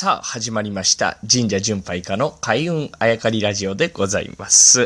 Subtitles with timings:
[0.00, 1.18] さあ、始まりました。
[1.28, 4.82] 神社巡拝家の開運あやかりラジオでございます。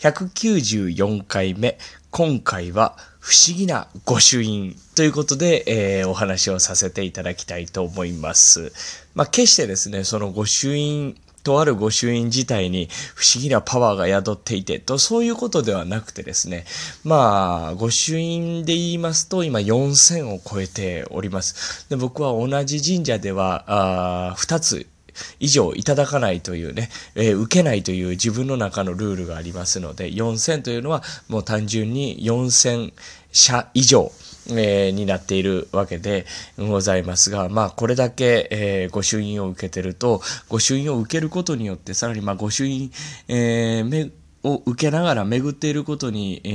[0.00, 1.78] 194回目。
[2.10, 8.70] 今回は不思議な御朱印ということで、えー、お話をさせていただきたいと思います。
[9.14, 16.64] まあ、決してですね、その御朱印とある御朱印自体に不思議なパワーが宿っていてと、そういうことではなくてですね、
[17.04, 21.88] まあ、御朱印で言いますと、今4000を超えております。
[21.88, 24.86] で僕は同じ神社では、あ2つ
[25.38, 32.92] 以上いただかないというね、えー、受けないという自分の中のルールがありますので、4000というのはもう単純に4000
[33.32, 34.12] 社以上、
[34.48, 36.26] えー、になっているわけで
[36.58, 42.90] ございますが、まあ、これだけ、えー、御朱印を受けてると、御朱印を受けることによって、さらに、まあ、御朱印、
[43.28, 44.10] えー、
[44.42, 46.48] を受けながら巡っていることに、え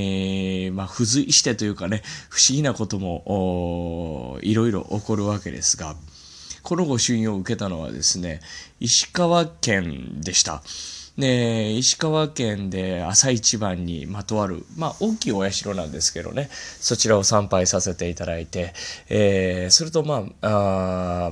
[0.69, 5.95] ー、まあ、付随してというかね、不思議なことも、いろいろ起こるわけですが、
[6.63, 8.41] この御朱印を受けたのはですね、
[8.79, 10.63] 石川県でした。
[11.17, 18.73] で、石川県で朝一番にまとわる、まあ大きいお社なんですけどね、そちらを参拝させていただいて、
[19.09, 21.31] えー、それとまあ、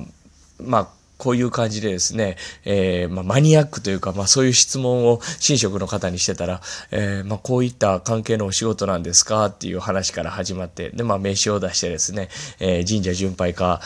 [0.62, 13.80] まあ、こういう感じでですね、えー、まあ、マニアックというか、まあ、そういう質問を神職の方にしてたら、えー、まあ、こういった関係のお仕事なんですかっていう話から始まって、で、まあ、名刺を出してですね、えー、神社巡拝家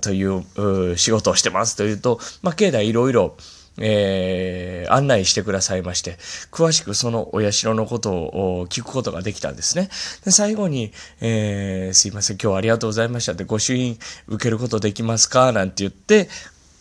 [0.00, 3.36] という仕事をしてますというと、まあ、境内いろいろ、
[3.80, 6.18] えー、案内してくださいまして、
[6.50, 9.88] 詳しくそのお社のことを聞くことができたんですね。
[10.24, 15.52] で最後に、えー、すいません、今日はありがとうございましたって、御朱印受けることできますか？
[15.52, 16.28] なんて言って、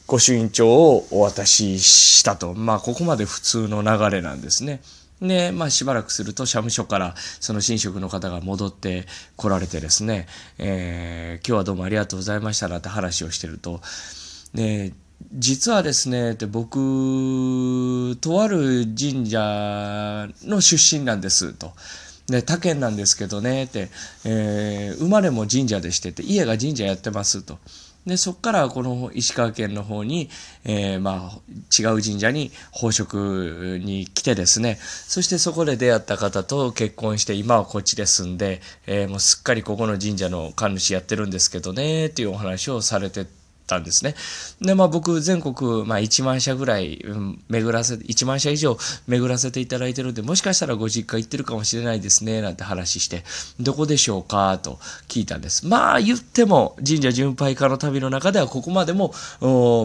[0.07, 2.53] 御朱印帳をお渡ししたと。
[2.53, 4.81] まあ、ここまで普通の流れなんですね。
[5.21, 10.27] で、まあしばらくすると、社務所からその神職の方が戻って来られてですね、
[10.59, 13.81] えー、今日はどうもありがとうございましたなって話をしてると、
[14.53, 14.93] で、
[15.33, 21.73] 実はですね、って僕、とある神社の出身なんですと。
[22.27, 23.89] で、他県なんですけどね、って、
[24.25, 27.57] えー、生まれも神社でしてて、家が神社やってますと。
[28.05, 30.29] で、そっからこの石川県の方に、
[30.63, 31.39] えー、まあ、
[31.77, 43.25] 違う神社に宝飾に来てですね、そしてそこで出会った方と結婚して、今はこっちで住んで、えー、もうすっかりここの神社の神主やってるんですけどね、っていうお話をされて
[43.67, 44.15] たんですね。
[44.61, 47.03] で、まあ僕全国、まあ1万社ぐらい、
[47.49, 53.23] 巡らせ、1万社以上巡らせていただいてるんで、もしかしたらご実家行ってるかもしれないですね、なんて話して、
[53.59, 55.67] どこでしょうかと聞いたんです。
[55.67, 59.13] まあ言っても、神社巡拝家の旅の中ではここまでも、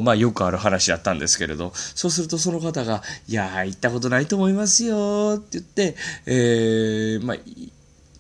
[0.03, 7.37] まあよくある話だったんですけれど、そうするとその方が、いや行ったことないと思いますよ、って言って、えー、まあ、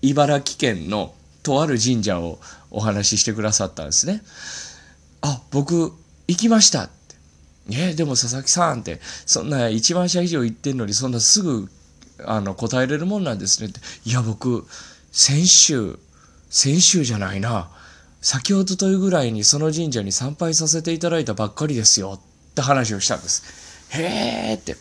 [0.03, 2.39] 茨城県のとある神社を
[2.71, 4.23] お話ししてくださったんですね。
[5.22, 5.93] あ、僕、
[6.28, 6.93] 行きましたって。
[7.71, 11.69] えー、でも佐々木さんって、そんな1万社以上行ってんのに、そんなすぐ、
[12.25, 13.81] あの、答えれるもんなんですねって。
[14.05, 14.66] いや、僕、
[15.12, 15.99] 先週、
[16.50, 17.71] 先週じゃないな。
[18.21, 23.43] 先ほどというぐらいにその神社に参拝させていただいたばっかりですよって話をしたんです。
[23.91, 24.77] へーって。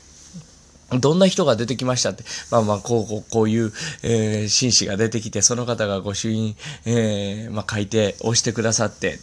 [0.99, 2.23] どんな人が出てきましたって。
[2.51, 3.71] まあまあ、こう、こう、こういう、
[4.03, 9.19] えー、紳士が出てきて、その方が御朱印、えー、まあ書いて押してくださって、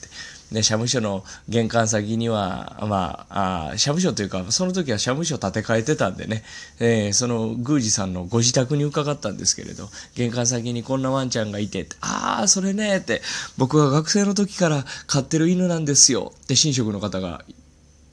[0.53, 6.43] で、社務所の玄関先には、まあ、あ社務所というか、その時は社務所建て替えてたんでね、
[6.81, 13.21] えー、その宮司さんのご自宅に伺ったんですけれど、玄関先にこんなワンちゃんがいて、ああ、それね、って、
[13.59, 17.45] 僕は学生の時から飼ってる犬なんですよ、って神職の方が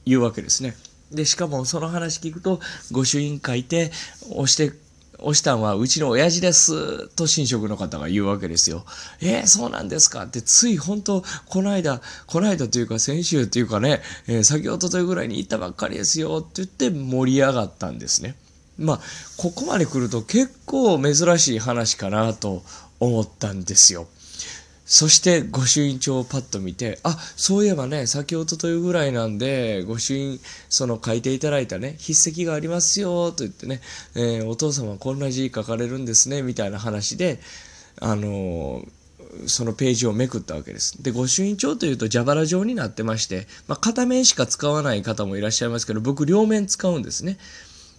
[0.04, 0.76] 言うわけですね。
[1.10, 2.60] で、しかもその話聞くと、
[2.92, 3.92] 御朱印書いて、
[4.30, 4.72] 押して
[5.18, 8.84] 押したんはうちの親父ですと神職の方が言うわけですよ。
[9.20, 10.24] えー、そうなんですか？
[10.24, 18.34] ってつい本当この間、この間というか先週っていうかね、えー、先ほどというぐらいに行ったばっかりですよって言って盛り上がったんですね。
[18.78, 19.00] まあ、
[19.38, 22.62] ここまで来ると結構珍しい話かなと
[23.00, 24.06] 思ったんですよ。
[24.86, 33.80] そして御朱印帳をパッと見て、あ、そういえばね、先ほどというぐらいなんで、御朱印、その書いていただいたね、筆跡がありますよ、と言ってね、
[34.14, 37.40] えー、お父様こんな字書かれるんですね、みたいな話で、
[38.00, 38.88] あのー
[39.46, 41.02] そのページをめくったわけです。
[41.02, 47.36] で、御朱印帳というと蛇腹状になってまして、まあ、片面しか使わない方もいらっしゃいますけど、僕両面使うんですね。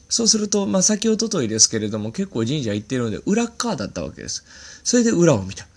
[0.09, 4.45] そうすると、まあ、先ほどといですけれども、結構神社行ってるので、裏っ側だったわけです。
[4.83, 5.67] それで裏を見た。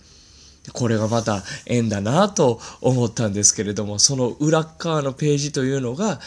[0.73, 6.19] これがまた縁だなと思ったんですけれども、その裏側のページというのが、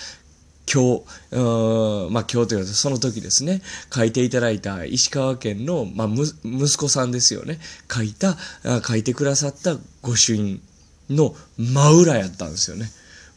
[0.73, 3.63] 今日、まあ今日というかその時ですね、
[3.95, 7.61] 書いていただいた石川県の、まあ、息子さんですよね、
[7.93, 8.37] 書いた、
[8.83, 10.61] 書いてくださった御朱印
[11.11, 12.91] の真裏やったんですよね。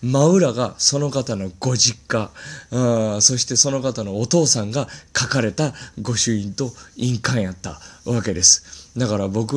[0.03, 2.29] 真裏がその方のご実家、
[2.71, 8.77] あそしてその方のお父さんが書かれた御朱印と印鑑やったわけです。
[8.97, 9.53] だから僕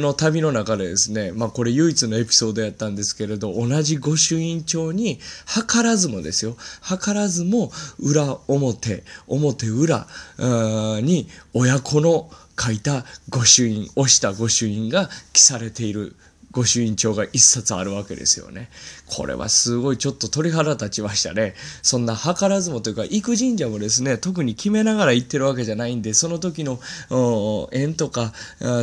[0.00, 7.70] の旅の中でですね、まあこれ唯一のエピソードやったんですけれど、同じ御朱印帳に、図らずもですよ、図らずも
[8.00, 10.08] 裏表、表裏
[11.00, 16.16] に親子の書いた御朱印、押した御朱印が記されている
[16.52, 18.70] 御朱印帳が一冊あるわけですよね。
[19.06, 21.54] これはすごいちょっと鳥肌立ちましたね。
[21.82, 26.80] そんな図らずもというか、行く神社もですね、特に決めながら行ってるわけじゃないんで、その時の
[27.72, 28.32] 縁とか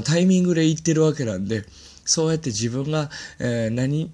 [0.03, 1.65] タイミングで行ってるわけなんで、
[2.05, 3.09] そうやって自分が、
[3.39, 4.11] えー、何、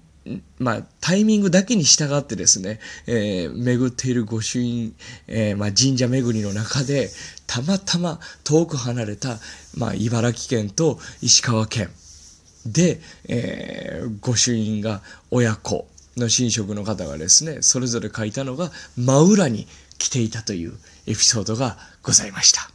[0.58, 4.94] まあ、タイミングだけに従ってですね、えー、巡っている御朱印、
[5.28, 7.10] えー、まあ、神社巡りの中で、
[7.46, 9.38] たまたま遠く離れた、
[9.76, 11.90] まあ、茨城県と石川県、
[12.66, 15.86] で、えー、御朱印が親子
[16.16, 19.66] の神職の方がですね、それぞれ書いたのが真裏に
[19.98, 20.72] 来ていたという
[21.06, 22.70] エピソードがございました。